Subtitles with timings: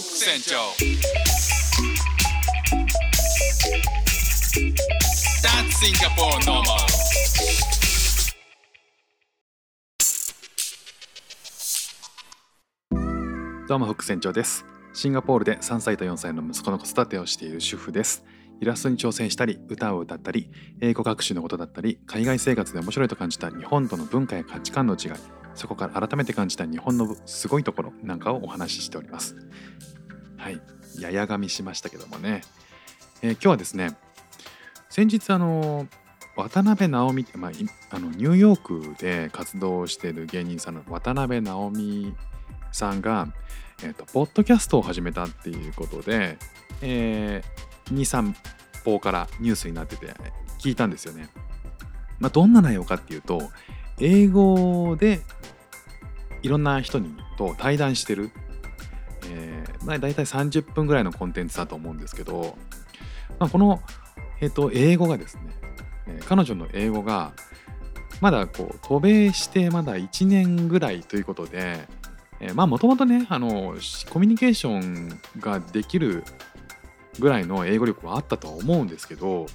[0.00, 0.56] ック船長
[5.42, 6.64] That's Singapore normal.
[13.68, 14.64] どうもフック船長です。
[14.94, 18.24] シンガポールで3歳と4歳の息子の子育てをしている主婦です。
[18.60, 20.50] イラストに挑戦したり歌を歌ったり
[20.80, 25.10] 英語学習のことだったり海外生活で面白いと感じた日本との文化や価値観の違い
[25.54, 29.36] そこから改めて感じた日本のすごいところなんかをお話ししております。
[30.36, 30.60] はい。
[30.98, 32.42] ややがみしましたけどもね、
[33.22, 33.96] えー今日はですね
[34.88, 35.86] 先日あの
[36.36, 37.50] 渡辺直美、まあ、
[37.90, 38.60] あのニューヨー
[38.94, 42.14] クで活動している芸人さんの渡辺直美
[42.72, 43.28] さんが、
[43.82, 46.38] えーとポッドキャストを始めたっていうことで、
[46.82, 48.34] えー、23
[48.84, 50.14] 報からニュースになってて
[50.58, 51.28] 聞いたんですよね。
[52.18, 53.50] まあ、どんな内容かっていうと
[53.98, 55.20] 英語で
[56.42, 58.30] いろんな人にと対談してる、
[59.30, 62.56] えーまあ、大体30分ぐらいのコンテンツだと思うんですけど、
[63.38, 63.80] まあ、この、
[64.40, 65.42] えー、と英語がですね、
[66.06, 67.32] えー彼女の英語が
[68.20, 71.88] まだこう渡米してまだ1年ぐらいということで、
[72.40, 73.76] えーまあもともとねあの
[74.10, 76.24] コミュニケーションができる
[77.18, 79.46] ぐらいの英語力はあったとは思うんですけど、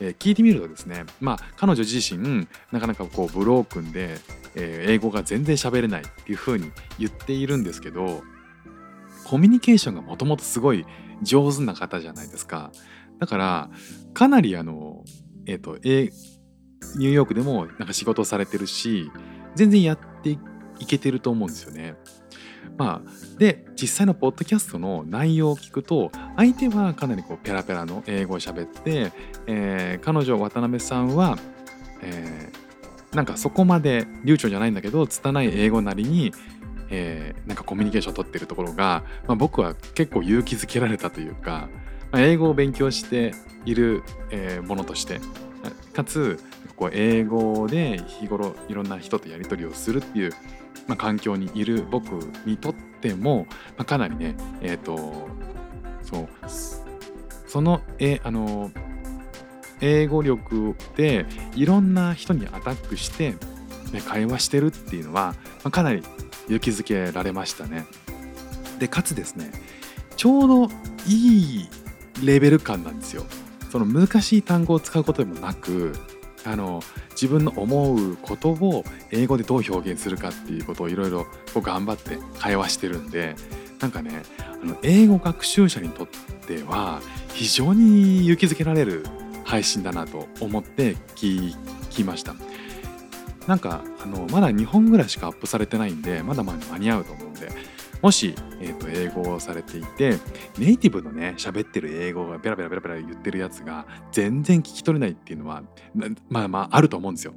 [0.00, 4.18] えー聞いてみるとですねまあ彼女自身なかなかこうブロークンで、
[4.54, 8.22] えー英語が全然喋れないっていう風に言っているんですけど
[9.24, 10.84] コミュニケーションがもともとすごい
[11.22, 12.72] 上手な方じゃないですか
[13.18, 13.70] だから
[14.14, 15.04] かなりあの
[15.46, 16.10] えっ、とえ
[16.96, 19.10] ニューヨークでもなんか仕事されてるし
[19.54, 20.38] 全然やって
[20.78, 21.94] いけてると思うんですよね。
[22.76, 29.12] まあ、で実際のポッドキャストの内容を聞くと相手はかなりこうペラペラの英語を喋って、
[29.46, 31.38] えー彼女渡辺さんは、
[32.02, 32.62] えー
[33.14, 36.32] なんかそこまで流暢じゃないんだけど拙い英語なりに、
[36.88, 41.68] えーなんかコミュニケーションを取ってるところが、まあ、僕は結構勇気づけられたというか、
[42.10, 43.34] まあ英語を勉強して
[43.66, 45.20] いる、えーものとして
[45.92, 46.40] かつ
[46.74, 50.32] こう英語で日頃いろんな人とやり取りをするっていう、
[50.86, 52.12] まあ、環境にいる僕
[52.44, 53.46] にとっても、
[53.76, 55.28] まあ、かなりねえっ、と
[56.02, 56.28] そう
[57.46, 58.70] そのえあの
[59.80, 63.32] 英語力でいろんな人にアタックして、
[63.92, 65.34] ね、会話してるっていうのは、
[65.64, 66.02] まあ、かなり
[66.46, 67.86] 勇気づけられましたね。
[68.78, 69.52] でかつですね
[70.16, 70.68] ちょうど
[71.06, 71.68] いい
[72.24, 73.24] レベル感なんですよ。
[73.70, 75.94] その難しい単語を使うことでもなく
[76.44, 83.36] あの自分の思うことを英語でどう表現するかっていうことをいろいろこう頑張って会話してるんで
[83.80, 84.22] なんかね
[84.62, 86.06] あの英語学習者にとっ
[86.46, 87.00] ては
[87.32, 89.04] 非常に勇気づけられる
[89.44, 91.54] 配信だなと思って聞
[91.90, 92.34] きました。
[93.46, 97.50] なんかあのまだ2本ぐらいしかアップされてないんでまだまだ間に合うと思うんで
[98.02, 100.18] もし、えー、と英語をされていて
[100.58, 105.62] ネイティブのね喋ってる英語がペラペラペラペラ言ってるやつが全然聞き取れないっていうのは
[106.28, 107.34] まあまああると思うんですよ。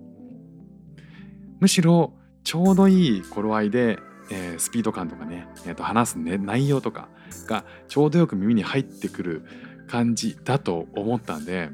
[1.59, 3.99] むしろちょうどいい頃合いで、
[4.31, 7.09] えースピード感とかね、えーと話す、ね、内容とか
[7.47, 9.45] がちょうどよく耳に入ってくる
[9.87, 11.69] 感じだと思ったんで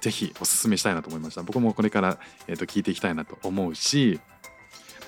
[0.00, 4.20] ぜひおすすめしたいなと思いました僕もこれから、えーと聞いていきたいなと思うし、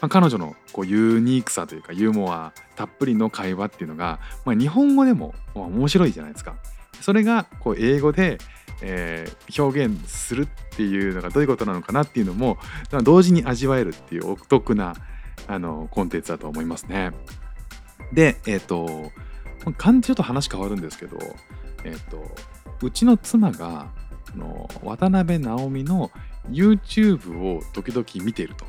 [0.01, 6.57] まあ、彼女のこうユニークさというかユーモアたっぷりの会話っていうのが、まあ、日本語でも面白いじゃないですか。
[7.01, 8.39] それがこう英語で、
[8.83, 12.59] えー表現するっていうのがどういうことなのかなっていうのも
[13.03, 14.95] 同時に味わえるっていうお得な
[15.47, 17.13] あのコンテンツだと思いますね。
[18.13, 19.11] で、えっ、と、
[19.65, 21.19] まあ感じちょっと話変わるんですけど、
[21.85, 22.25] えっ、と、
[22.83, 23.89] うちの妻が
[24.37, 26.11] の渡辺直美の
[26.51, 28.65] YouTube を時々見ていると。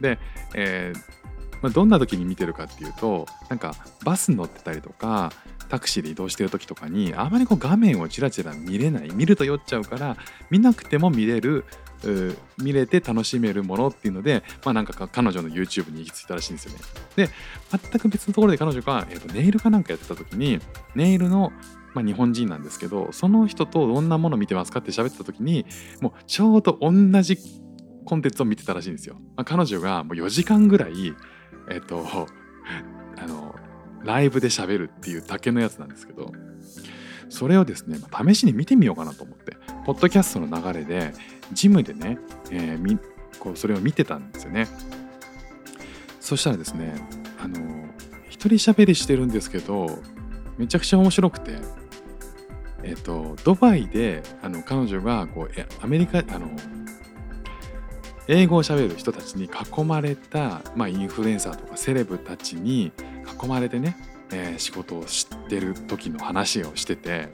[0.00, 0.18] で、
[0.54, 1.20] えー
[1.62, 3.74] まあ、どんな時に見てるかっていうとなんか
[4.04, 5.32] バス乗ってたりとか
[5.68, 10.16] タクシーで移動してる時とかにあまりこう画面をチラチラ見れない見ると酔っちゃうから
[10.50, 11.64] 見なくても見れる
[12.58, 16.78] 見れて楽しめるものっていうので、まあ、なんかか彼女の YouTube に行き着いたらしいんですよね。
[17.14, 17.28] で
[17.70, 20.60] 全く別のところで彼女が、えーとネイルかなんかやってた時に
[20.94, 21.52] ネイルの
[21.92, 25.66] まあ、日本人なんですけどその人とどんなもの見てますかって喋ってた時に
[26.00, 26.92] もうちょうど同
[27.22, 27.36] じ
[28.10, 29.14] コンテンツを見てたらしいんですよ。
[29.36, 31.14] まあ、彼女がもう4時間ぐらい
[31.70, 32.04] えっ、と
[33.16, 33.54] あの
[34.02, 36.32] ライブで喋るっていうだけのやつなんですけど
[37.28, 41.14] それをですね、まあ試しに見てみようかなと思ってポッドキャストの流れで
[41.52, 42.18] ジムでね、
[42.50, 42.98] えーみ
[43.38, 44.66] こうそれを見てたんですよね。
[46.18, 46.96] そしたらですね
[47.40, 47.60] あの
[48.28, 50.02] 一人喋りしてるんですけど
[50.58, 51.58] めちゃくちゃ面白くて
[52.82, 56.50] えっ、とドバイであの彼女がこうアメリカあの
[58.32, 62.92] 英語を喋る人たちに囲まれた、まあ、インフルエンサーとかセレブたちに
[63.42, 63.96] 囲まれてね
[64.32, 67.28] えー仕事をしてる時の話をしてて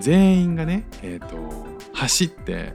[0.00, 2.72] 全員がね、えー、と走って、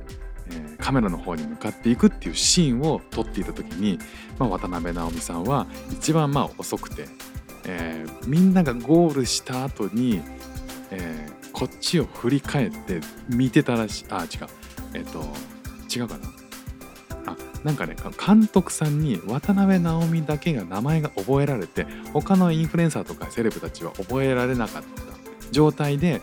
[0.48, 4.00] えーカメラの方に向かっていくっていうシーンを撮っていた時に、
[4.40, 7.06] まあ、渡辺直美さんは一番まあ遅くて、
[7.66, 10.22] えーみんながゴールした後に、
[10.92, 14.48] えーこっちを振り返って見てたらしいあ違う。
[14.94, 15.26] えっ、と
[15.94, 16.39] 違うかな。
[17.64, 17.96] なんかね
[18.26, 25.10] 監督さんに渡辺直美だけが名前が覚えられて他のインフルエンサーとかセレブたちは覚えられなかった。
[25.52, 26.22] 状態で、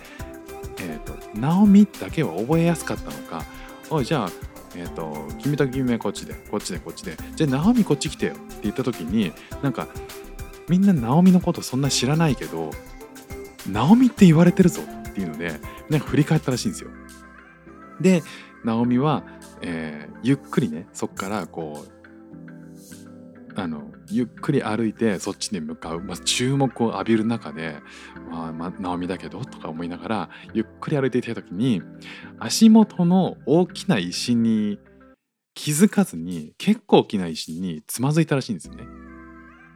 [0.78, 3.44] えー、と直美だけは覚えやすかったのか。
[3.90, 4.30] おいじゃあ、
[4.74, 7.16] えー、と君と君はこっちでこっちでこっちで。
[7.34, 9.88] じゃあ直美こっち来てよって言った時になんか
[10.68, 12.70] みんな直美のことそんな知らないけど
[13.68, 15.60] 直美って言われてるぞっていうので
[15.90, 16.90] なんか振り返ったらしいんですよ。
[18.00, 18.22] で
[18.64, 19.22] 直美は、
[19.62, 21.96] えーゆっくりねそっからこう
[23.58, 27.80] あのゆっくり歩いてそっちに向かう、まあ、注目を浴びる中で
[28.30, 31.80] 「まあまあ、直美だけど」とか思いながらゆっくり歩いていた時に
[32.38, 34.78] 足元の大きな石に
[35.54, 38.84] 気づかずに結構大きな石につまずいたらしいんですよね。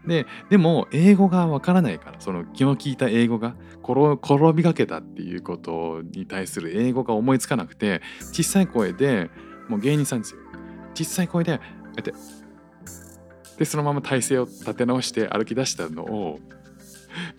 [0.06, 8.00] ででも英語がわからないからその気の利いた英語が転転びかけたっていうことに対する英語が思いつかなくて
[8.32, 9.30] 小さい声で
[9.70, 10.40] もう芸人さんですよ。
[10.94, 12.12] 小さい声でこうやって
[13.58, 16.40] でそのまま体勢を立て直して歩き出したのを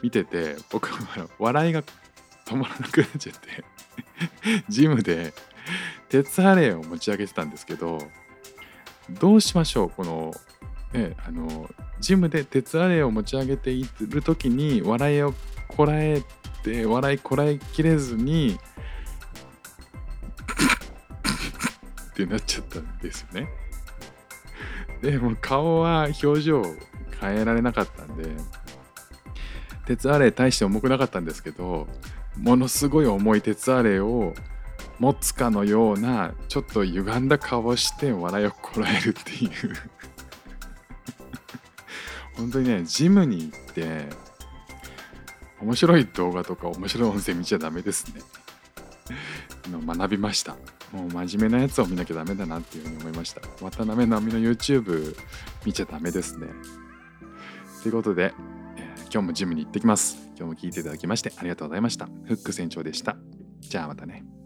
[0.02, 1.84] 見てて僕は笑いが
[2.46, 3.64] 止まらなくなっちゃって
[4.70, 5.34] ジムで
[6.10, 7.98] 鉄アレイを持ち上げてたんですけど
[9.10, 10.32] どうしましょうこの
[10.94, 11.70] ねあの
[12.00, 15.34] ジムで鉄アレイを持ち上げている時に笑いを
[15.68, 16.22] こらえ
[16.64, 18.60] て笑いこらえきれずに
[22.24, 23.50] ってなっちゃったんですよね。
[25.02, 26.64] でも顔は表情
[27.20, 28.30] 変えられなかったんで
[29.86, 31.88] 鉄アレイ大して重くなかったんですけど
[32.38, 34.34] ものすごい重い鉄アレイを
[35.00, 39.52] 持つかのようなちょっと歪んだ顔をして笑いをこらえるっていう
[42.38, 44.08] 本当にねジムに行って
[45.60, 48.22] 面白い動画とか面白い音声見ちゃダメですね
[49.86, 50.56] 学びました。
[50.92, 53.42] もう真面目なやつを見なきゃダメだなっていうふうに思いました。
[53.62, 55.16] 渡辺直美の YouTube
[55.66, 56.48] 見ちゃダメですね。
[57.82, 58.34] ということで、
[58.78, 60.30] えー今日もジムに行ってきます。
[60.38, 62.06] 今日も聞いていただきましてありがとうございました。
[62.06, 63.18] フック船長でした。
[63.60, 64.41] じゃあまたね。